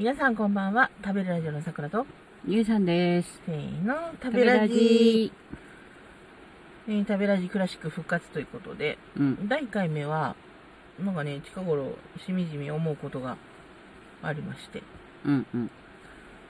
[0.00, 0.90] 皆さんこんばんは。
[1.04, 2.06] 食べるラジオのさくらと、
[2.48, 3.42] ゆうさんです。
[3.44, 5.30] せーの、食べラジ
[6.88, 9.46] えー食べラジクラシック復活ということで、うん。
[9.46, 10.36] 第1回目は、
[10.98, 13.36] なんかね、近頃、しみじみ思うことが
[14.22, 14.82] ありまして、
[15.26, 15.70] うんうん。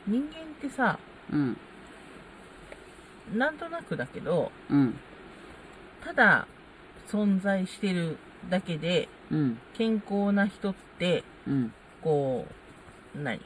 [0.07, 0.31] 人間っ
[0.63, 1.01] てさ、
[1.33, 1.57] うん。
[3.35, 4.95] なんとなくだけど、うん。
[6.05, 6.47] ただ
[7.09, 8.17] 存在してる
[8.49, 9.59] だけで、うん。
[9.77, 11.75] 健康な人って、うん。
[12.01, 12.60] こう、
[13.15, 13.41] 何？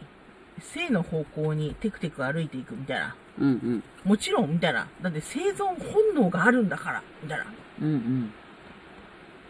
[0.60, 3.16] 性の方向にテクテク歩いていくみたいな。
[3.38, 3.82] うんうん。
[4.04, 4.86] もちろん、みたいな。
[5.02, 7.46] だって生存本能があるんだから、みたいな。
[7.82, 8.32] うんうん。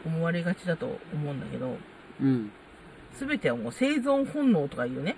[0.06, 1.76] 思われがちだと思うんだけど、
[2.20, 2.50] うん。
[3.12, 5.16] すべてはもう生存本能とか言うね。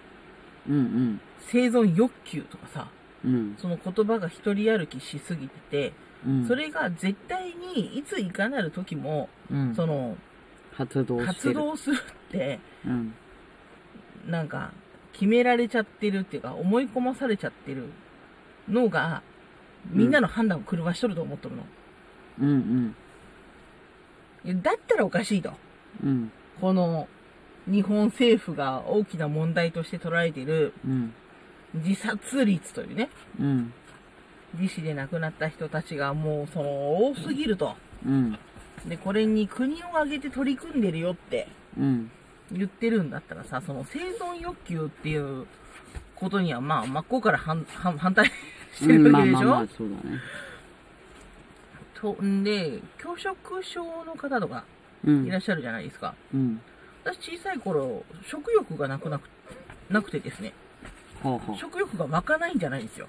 [0.69, 1.21] うんうん。
[1.41, 2.89] 生存欲求とかさ、
[3.25, 3.55] うん。
[3.59, 5.93] その言葉が一人歩きしすぎてて、
[6.27, 6.49] うん。
[6.49, 9.75] それが絶対にいついかなる時も、うん。
[9.75, 10.17] その、
[10.73, 11.05] 発。
[11.05, 13.15] 動するって、うん。
[14.27, 14.73] なんか、
[15.17, 17.87] 決められちゃってるっていうか、思い込まされちゃってる
[18.69, 19.23] のが、
[19.91, 21.63] みんなの判断を狂わしとると思っとるの。
[22.41, 22.95] うん
[24.45, 24.63] うん。
[24.63, 25.55] だったらおかしいと。
[26.05, 26.31] うん。
[26.61, 27.09] この、
[27.67, 31.15] 日本政府が大きな問題として捉えているうん。
[31.75, 33.09] 自殺率というね、
[33.41, 33.73] うん。
[34.55, 37.75] 自死で亡くなった人たちがもうその多すぎると。
[38.05, 38.39] うん。
[38.87, 42.11] で、これに国を挙げて取り組んでるよってうん。
[42.53, 45.47] 言ってるんだったらさ、その生存欲求っていう
[46.15, 48.27] ことにはまあ真っ向から反反反対
[48.73, 50.21] してるわけでしょ、まあまあ、そうだね。
[51.95, 54.65] とんで、拒食症の方とか
[55.05, 55.27] うん。
[55.27, 56.15] いらっしゃるじゃないですか。
[56.35, 56.61] うん。
[57.05, 59.23] 私小さい頃、食欲がなくなく、
[59.89, 60.53] なくてですね、
[61.23, 61.57] はあはあ。
[61.57, 63.07] 食欲が湧かないんじゃないんですよ。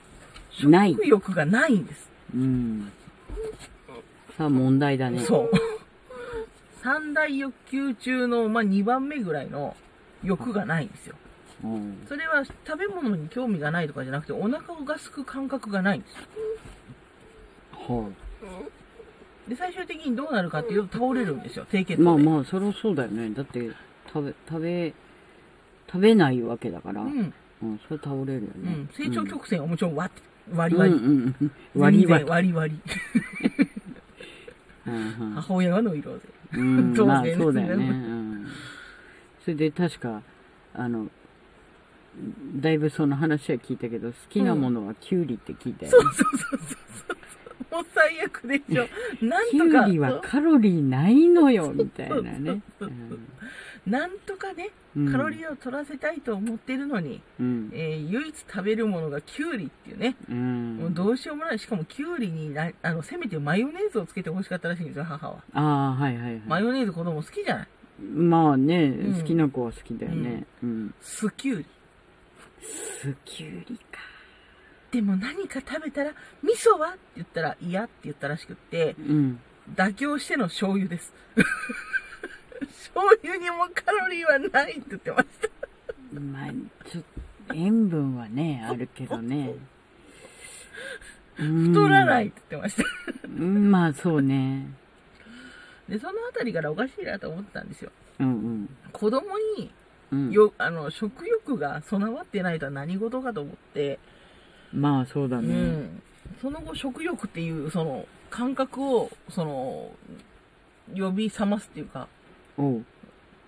[0.52, 2.10] 食欲がないんです。
[2.34, 2.92] うん。
[4.38, 5.20] さあ、問題だね。
[5.20, 5.52] そう。
[7.18, 9.76] 三大欲求中の、まあ、2番目ぐらいの
[10.24, 11.16] 欲がないんですよ。
[11.64, 12.06] うん。
[12.08, 16.12] それは食べ物に興味がないとかじゃなくて、お腹が空く感覚がないんです
[17.90, 17.98] よ。
[17.98, 18.10] は
[19.48, 21.98] で、最終的にどうなるかっていうと倒れるんですよ、低血あ。
[21.98, 22.04] 糖で。
[22.04, 23.32] まあまあ、そりゃそうだよね。
[23.32, 23.72] だって、
[24.14, 24.94] 食べ、食べ、
[25.88, 27.02] 食べないわけだから。
[27.02, 27.34] うん。
[27.64, 27.80] うん。
[27.88, 28.50] それ倒れるよね。
[28.64, 28.90] うん。
[28.94, 30.22] 成長曲線はもちろん割って、
[30.54, 31.52] 割り割り。
[31.76, 32.30] 割り割り。
[32.30, 32.82] 割り割
[33.42, 33.47] り。
[34.88, 36.28] うん母親がノイローゼ。
[36.54, 36.94] うん。
[36.96, 37.90] 当然まあ、そうだよね。
[37.90, 38.48] うん。
[39.44, 40.22] それで確か、
[40.74, 41.08] あの、
[42.56, 46.60] だいぶその話は聞いたけど、好きなものはキュウリって聞いたよ、ねそうそうそうそう
[47.08, 47.17] そう。
[47.78, 48.88] もう最悪でしょ。
[49.26, 49.86] なんキとか。
[49.86, 52.62] ュウリはカロリーないのよ、みたいなね。
[53.86, 60.78] なんとかね、うんカロリーを取らせたいと思ってるのに、うん、えー、唯一食べるものがキュウリっていうね、うん。
[60.78, 61.60] もうどうしようもない。
[61.60, 65.44] しかもキュウリにな、あの、せめてマヨネーズをつけて欲しかったらしいんですよ、母は。
[65.54, 66.42] ああ、はいはいはい。
[66.48, 67.68] マヨネーズ子供好きじゃない？
[68.02, 70.46] まあね、うん好きな子は好きだよね。
[70.64, 70.94] うん。
[71.00, 71.66] スキュウリ。
[72.62, 74.00] スキュウリか。
[74.92, 76.12] でも何か食べたら、
[76.44, 76.90] 味噌は？
[76.90, 79.40] って言ったら嫌って言ったらしくって、うん。
[79.76, 81.14] 妥協しての醤油です。
[82.60, 86.20] 醤油にもカロリーはないって言ってました。
[86.20, 86.52] まあ、
[86.90, 87.04] ちょっ
[87.48, 89.56] と、塩分はね、あるけどね。
[91.36, 92.84] 太らないいって言ってました。
[93.28, 94.68] うん、まあそうね。
[95.88, 97.92] で、そのあたりからおかしいなと思ってたんですよ。
[98.20, 99.72] うん子供に、
[100.12, 100.28] うん。
[100.28, 104.00] うん、よ、あの、食欲が備わってないとは何事かと思って、
[104.74, 105.54] まあそうだうね。
[105.56, 106.02] ん。
[106.42, 109.92] その後、食欲っていう、その、感覚を、その、
[110.96, 112.08] 呼び覚ますっていうか。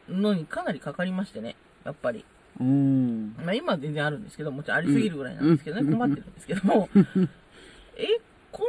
[0.09, 2.25] のにかなりかかりましてね、やっぱり。
[2.59, 3.35] うん。
[3.37, 6.89] まあ今は全然あるんですけど、もちろんありすぎるぐらいなんですけどね、うん困ってるんですけども、
[7.95, 8.07] え、
[8.51, 8.65] こん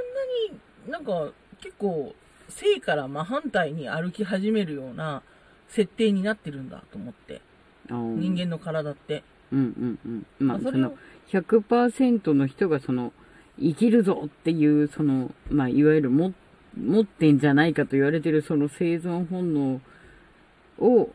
[0.87, 2.15] なになんか結構、
[2.49, 5.23] 性から真反対に歩き始めるような
[5.69, 7.41] 設定になってるんだと思って、
[7.89, 9.23] 人人間の体って。
[9.53, 10.47] うんうんうん。
[10.47, 10.99] まあそそれをの、
[11.33, 13.13] 100%の人がその、
[13.59, 16.33] 生きるぞっていう、その、まあいわゆるも、
[16.79, 19.81] 持ってんじゃないかと言われてるその生存本能
[20.79, 21.11] を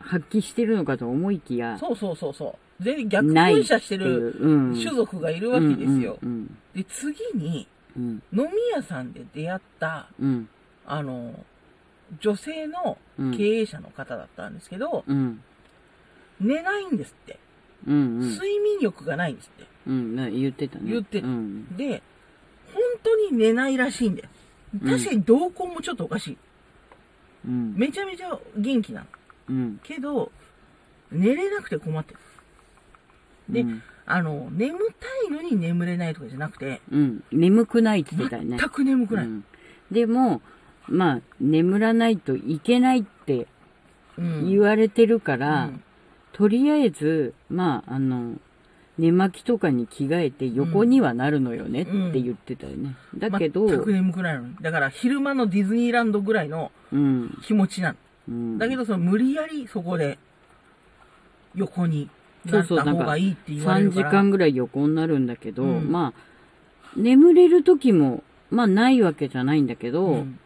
[0.00, 2.84] 発揮してるのかと思いきや、そうそうそうそう。
[2.84, 4.34] 全然逆ない噴射してる。
[4.74, 6.18] 種族がいるわけですよ。
[6.22, 7.66] うんで、次に、
[7.96, 10.48] うん飲み屋さんで出会った、うん
[10.86, 11.44] あの、
[12.20, 15.42] 女性のうん経営者の方だったんですけど、うん
[16.40, 17.38] 寝ないんですって。
[17.86, 18.30] うんうん。
[18.30, 19.66] 睡眠欲がないんですって。
[19.86, 20.90] うんな言ってたね。
[20.90, 21.26] 言ってた。
[21.26, 21.76] うん。
[21.76, 22.02] で、
[22.72, 24.28] 本当に寝ないらしいんだよ。
[24.84, 26.38] 確かに動向もちょっとおかしい。
[27.46, 27.74] うん。
[27.76, 29.06] めちゃめちゃ元気なの。
[29.50, 29.80] うん。
[29.82, 30.30] けど、
[31.10, 32.20] 寝れなくて困ってる。
[33.48, 33.82] でうん。
[34.06, 37.24] あの、眠たいのに眠れないとかじゃなくて、うん。
[37.30, 38.56] 眠くないって言ってたよね。
[38.58, 39.26] 全く眠くない。
[39.26, 39.44] うん。
[39.90, 40.40] でも
[40.88, 43.46] まあ眠らないといけないって
[44.16, 44.48] うん。
[44.48, 45.84] 言われてるから、うん
[46.32, 48.36] とりあえず、まあ、あの、
[48.98, 52.94] 寝巻きとかに着替えて横にはなるのよねって言ってたよね。
[53.16, 54.54] だけど、全く眠くないのに。
[54.60, 57.38] だから昼間のディズニーランドぐらいのうん。
[57.42, 57.98] 気持ちなの。
[58.28, 58.58] うん。
[58.58, 60.18] だけどその無理やりそこで
[61.54, 62.10] 横に
[62.44, 64.10] なったそうそう方がいいって言われ3るから。
[64.10, 66.20] 時間ぐらい横になるんだけど、うんまあ、
[66.96, 70.38] 眠れる時も、まあないわけじゃないんだけど、うん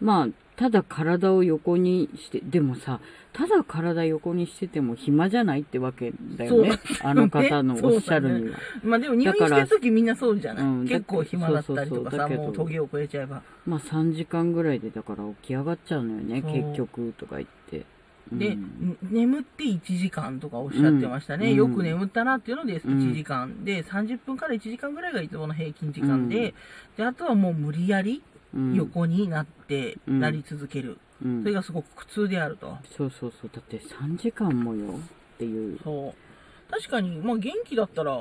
[0.00, 3.00] まあ、ただ体を横にして、でもさ、
[3.32, 6.78] ただ体横にしてても暇じゃないってわけだよね。
[7.02, 8.58] あの方の おっしゃるには。
[8.84, 13.42] まあでも入院してる時みんなそうじゃない、うん結構暇だったりとかさ、そうそうそうもう時を超えちゃえば。
[13.66, 17.84] まあ3時間ぐらいでだから起き上がっちゃうのよね、結局とか言って。
[18.32, 18.98] で、うん。
[19.02, 21.50] 眠って1時間とかおっしゃってましたね。
[21.50, 21.56] うん。
[21.56, 22.98] よく眠ったなっていうのでうん。
[22.98, 23.64] 1時間。
[23.64, 26.54] で、30分から1時間ぐらいがいつもの平均時間で、
[26.96, 28.33] で、あとはもう無理やりうん
[28.74, 30.98] 横になって、うんなり続ける。
[31.24, 32.76] うんそれがすごく苦痛であると。
[32.96, 33.50] そうそうそう。
[33.52, 35.78] だって3時間もよっていう。
[35.82, 36.70] そう。
[36.70, 38.18] 確かに、まあ元気だったら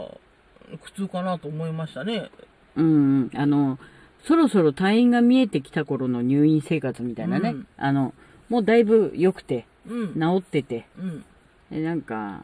[0.81, 2.29] 苦痛かなと思いましたね。
[2.75, 3.31] うんうん。
[3.35, 3.79] あの、
[4.25, 7.49] そろそろ退院が見えてきた頃の入院生活みたいなね。
[7.49, 8.13] うんあの、
[8.49, 10.13] もうだいぶ良くて、うん。
[10.13, 11.25] 治ってて、うん。
[11.71, 12.41] でなんか、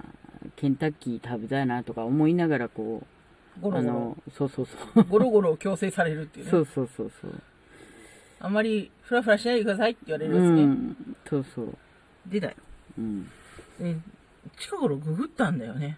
[0.56, 3.04] ケンタッキー食べたいなとか思いながらこ
[3.60, 5.04] う、ゴロゴロあの、、そうそうそう。
[5.04, 6.52] ゴロゴロ強制されるっていうね。
[6.52, 7.42] そうそうそうそう。
[8.40, 10.66] あんまりフラフラしないでくださいって言われるうんですね。
[10.66, 11.16] ん。
[11.30, 11.78] そうそう。
[12.28, 12.56] でだよ。
[12.98, 13.30] うん。
[13.80, 13.96] で
[14.58, 15.98] 近頃ググったんだよね。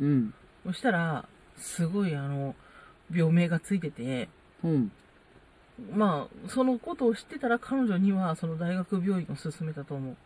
[0.00, 0.34] うん。
[0.66, 1.26] そしたら、
[1.56, 2.54] すごいあの、
[3.12, 4.28] 病名がついてて、
[4.62, 4.92] うん。
[5.92, 10.16] まあ、そのことを知ってたら彼女にはその大学病院を勧めたと思う。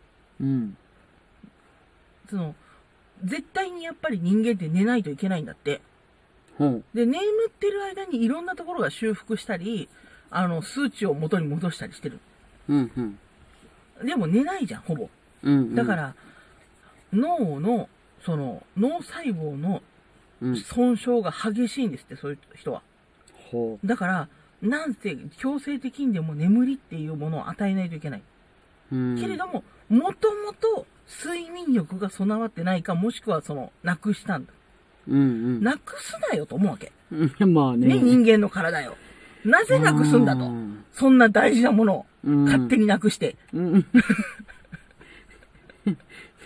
[0.41, 0.77] うん。
[2.29, 2.55] その、
[3.23, 5.81] 絶対にやっぱり人間って寝ないといけないんだって。
[6.57, 6.83] ほう。
[6.93, 9.89] で、眠ってる間にいろんなところが修復したり、
[10.35, 12.19] あの、数値を元に戻したりしてる。
[12.67, 12.91] うん。
[12.97, 14.05] うん。
[14.05, 15.09] でも寝ないじゃん、ほぼ。
[15.43, 15.75] うん。
[15.75, 16.15] だか、ら、
[17.11, 17.89] 脳の、
[18.25, 19.81] その、脳細胞の
[20.41, 20.57] うん。
[20.57, 22.81] 損傷が激しいんですって、そういう人は。
[23.51, 24.27] ほだから、
[24.61, 28.21] なんせ強制的にでも眠りっていうものを与えないといけない。
[28.91, 28.95] う。
[28.95, 29.17] うん。
[29.19, 30.85] けれども、もともと
[31.25, 34.53] 睡眠欲が備わってないか、もしくはその、なくしたんだ。
[35.07, 35.21] うんう
[35.59, 35.63] ん。
[35.63, 36.91] なくすなよと思うわけ。
[37.11, 37.87] うんまあね。
[37.87, 38.95] ね、人間の体よ。
[39.45, 40.49] なぜなくすんだと。
[40.91, 42.45] そんな大事なものをうん。
[42.45, 43.35] 勝手になくして。
[43.53, 43.85] うん。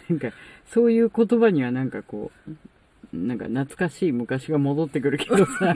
[0.09, 0.31] なんか、
[0.67, 5.75] そういう言葉にはなんかこう、なんか懐かしい昔が戻ってくるけどさ、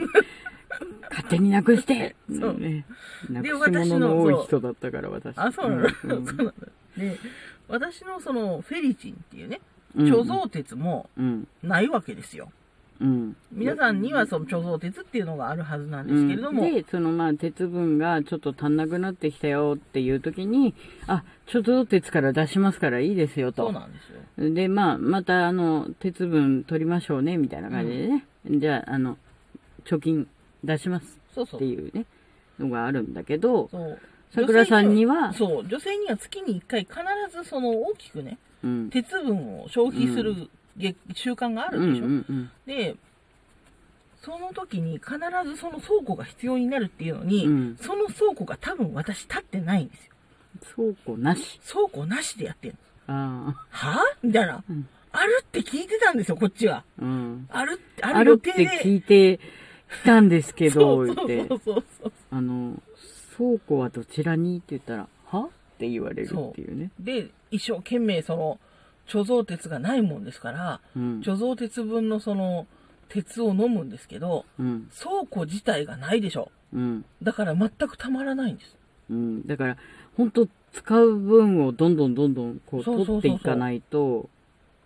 [1.10, 2.84] 勝手になくしてそうね。
[3.30, 5.36] なくし私の物の多い人だったから、私。
[5.38, 5.90] あ、そうなの、ん
[6.26, 6.52] そうなの。
[6.96, 7.18] で、
[7.68, 9.60] 私のその、フェリチンっていうね、
[9.94, 11.46] うん貯蔵鉄もうん。
[11.62, 12.46] ないわけですよ。
[12.46, 12.52] うん。
[13.50, 20.74] 皆さんにはその貯蔵鉄っていうのがあるはずなんですけれども、うんで、そのまあ鉄分がちょっと足んなくなってきたよっていう時に、
[21.06, 23.64] あ、貯蔵鉄から出しますからいいですよと。
[23.64, 23.98] そうなんで
[24.38, 24.54] すよ。
[24.54, 28.26] で、まあ、また、あの、鉄分取りましょうね、みたいな感じでね。
[28.50, 29.18] じゃあ、あの、
[29.84, 30.28] 貯金
[30.62, 31.64] 出しますそうそうって。
[31.66, 32.06] いうね、
[32.58, 33.98] のがあるんだけど、そう。
[34.34, 36.96] 桜さんには、そう、女性には月に1回必
[37.36, 38.90] ずその大きくね、うん。
[38.90, 40.48] 鉄分を消費するげ
[41.14, 42.06] 習慣があうんるでしょ？
[42.06, 42.50] うんうん。
[42.66, 42.96] で、
[44.22, 45.14] その時に必
[45.44, 50.12] ずその倉庫が必要になるっていうのに、うんその倉庫が多分私立ってないんですよ。
[50.76, 51.60] 倉庫なし。
[51.70, 52.74] 倉庫なしでやってる
[53.06, 53.98] あは？
[54.22, 56.78] みたいな、うんあるって聞いてたんですよ、こっちは。
[56.78, 57.46] あ、うん。
[57.50, 58.82] あるって、ああるってる予定で。
[58.82, 59.40] 聞いて
[60.02, 62.12] きたんですけど、そうそう、そうそう。
[62.30, 62.80] あの、
[63.36, 64.56] 倉庫はどちらに？
[64.56, 65.40] って言ったら、は？
[65.42, 66.90] って言われるっていうね。
[66.98, 68.58] で、一生懸命その、
[69.08, 71.20] 貯蔵鉄がないもんですから、うん。
[71.20, 72.66] 貯蔵鉄分のその、
[73.08, 74.88] 鉄を飲むんですけど、うん。
[74.98, 76.50] 倉庫自体がないでしょ。
[76.72, 77.04] うん。
[77.22, 78.76] だから全くたまらないんです。
[79.10, 79.46] うん。
[79.46, 79.76] だから、
[80.16, 84.28] 本当使う分をどんどんどんどん、こう、取っていかないと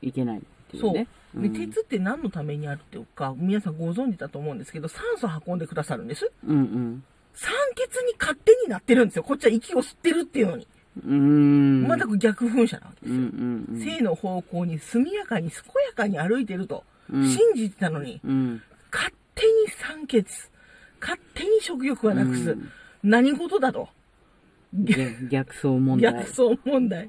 [0.03, 0.93] いけないっていうね。
[1.35, 6.31] で、うん鉄って何のためにあるっていうか、皆さんご存知だと思うんですけど、酸素運んでくださるんです。
[6.47, 7.05] うんうん。
[7.35, 9.23] 酸欠に勝手になってるんですよ。
[9.23, 10.67] こっちは息を吸ってるっていうのに。
[11.05, 11.87] うーん。
[11.89, 13.21] 全く逆噴射なわけですよ。
[13.21, 13.85] うんうんうん。
[13.85, 18.63] 正の方向に速やかに健やかに歩いてるとうん信じてたのに、うん。
[18.93, 20.25] 勝手に酸欠、
[21.01, 22.51] 勝手に食欲はなくす。
[22.51, 22.71] うん
[23.03, 23.89] 何事だと。
[24.75, 26.13] 逆逆走問題。
[26.13, 27.09] 逆走問題。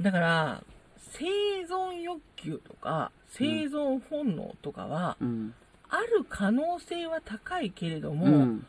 [0.00, 0.64] だから、
[1.12, 1.24] 生
[1.64, 5.54] 存欲求とか、生存本能とかは、うん。
[5.88, 8.66] ある可能性は高いけれども、うん。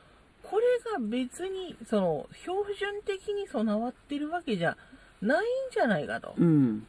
[0.49, 4.77] これが別に、その、標準的に備わってるわけじゃ
[5.21, 6.33] ないんじゃないかと。
[6.37, 6.85] うん。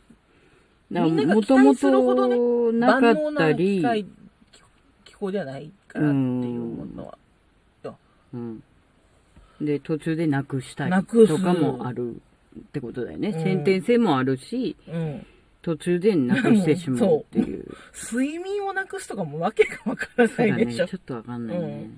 [0.93, 2.37] だみんなが期待するほどね
[2.79, 4.07] 万能ったり、な機械
[5.05, 7.19] 気候ではないからっていうものは。
[8.35, 8.63] うん。
[9.61, 12.17] で、途中でなくしたりとかもある
[12.59, 13.31] ってことだよね。
[13.31, 15.27] うん先天性もあるし、うん。
[15.63, 17.67] 途中でなくしてしまうっていう。
[18.13, 20.29] 睡眠をなくすとかもわけがわから。
[20.29, 20.87] ないでしょ。
[20.87, 21.91] ちょっとわかんないね。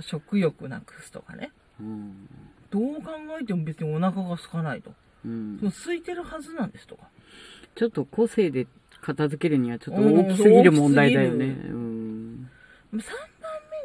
[0.00, 1.50] 食欲なくすとかね。
[1.80, 2.28] うん。
[2.70, 4.92] どう考えても別にお腹が空かないと。
[5.24, 7.08] うん空いてるはずなんですとか。
[7.74, 8.66] ちょっと個性で
[9.00, 11.46] 片付けるにはちょっと大きすぎる問題だよね。
[11.46, 12.48] うん
[12.92, 13.00] うん。
[13.00, 13.02] 3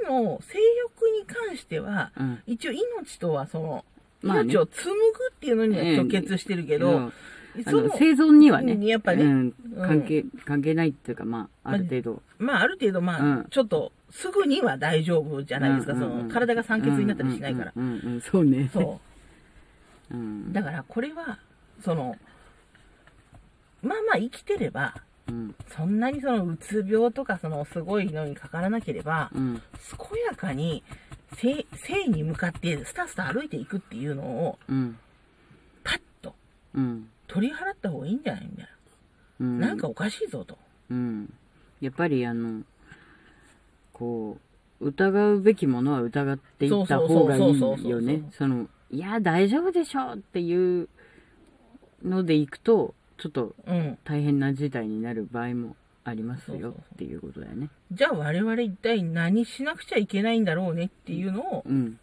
[0.07, 2.39] 番目の性欲に関しては、うん。
[2.45, 3.85] 一応命とはその、
[4.21, 7.13] まあね命を紡ぐっていうのには直結してるけど、うん
[7.65, 12.21] あそのの生存にはね、うんやっぱねうん、関係、関係ないっていうか、まあ、ある程度。
[12.39, 17.73] まあある程度まあ、うんちょっとすぐには大丈夫じゃないですか、うんうんうんその体が酸欠になったりしないから。
[17.75, 18.69] うんうんうんうん、そうね。。
[18.71, 18.99] そ
[20.11, 20.53] う んう。。
[20.53, 21.39] だからこれは、
[21.81, 22.17] その、
[23.81, 24.95] まあまあ生きてれば、
[25.27, 25.55] うん。
[25.69, 29.61] そんなにそのうつ病とかそのすごいのにかからなければ、うん。
[30.11, 30.83] 健やかに
[31.35, 34.97] 性性に向かってスタスタ歩いていくっていうのをうん。
[35.83, 36.35] パッと
[36.75, 37.09] うん。
[37.27, 38.67] 取り払った方がいいんじゃないみたい
[39.39, 39.59] うん。
[39.59, 39.67] な。
[39.69, 40.57] なんかおかしいぞと。
[40.89, 41.33] うん。
[41.79, 42.61] やっぱりあの、
[44.01, 44.39] こ
[44.79, 48.27] う、疑うべきものは疑っていった方がいいよね。
[48.31, 50.89] その、いや、大丈夫でしょっていう
[52.03, 53.99] のでいくと、ちょっとうん。
[54.03, 57.69] 大変な事態になる場合もありますよっていうことだよね。
[57.91, 61.99] じゃあ我々一体何しなくちゃいけないんだろうねっていうのを、うん。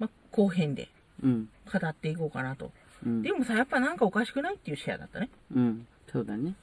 [0.00, 0.88] まあ、後編で
[1.22, 1.48] うん。
[1.72, 2.72] 語っていこうかなと。
[3.06, 3.22] うん。
[3.22, 5.30] でもさ、やっぱなんかおかしくないっていうシェアだったね。
[5.54, 5.86] うん。
[6.10, 6.54] そうだね。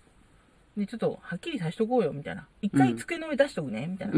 [0.77, 2.47] で、ちょっとはっきりさしとこうよみたいな。
[2.61, 4.13] 一回机の上出しとくねみたいな。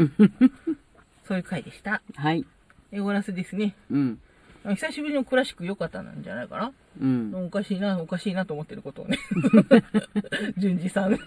[1.26, 2.02] そういう回でした。
[2.14, 2.46] はい。
[2.92, 3.74] エゴラスですね。
[3.90, 4.18] うん。
[4.64, 6.72] 久しぶりのクラシック良かったんじゃないかな。
[7.00, 7.46] うん。
[7.46, 9.18] おかしいな、おかしいなと思ってることをね。
[10.58, 11.18] 順次さん、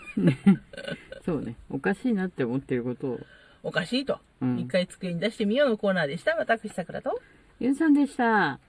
[1.26, 1.56] そうね。
[1.70, 3.20] おかしいなって思ってることを。
[3.64, 4.20] おかしいと。
[4.42, 6.36] うん一回机に出してみようのコーナーでした。
[6.36, 7.20] 私、さくらと。
[7.60, 8.60] ゆんさんでした。